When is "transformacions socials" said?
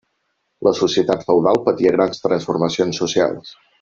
2.25-3.53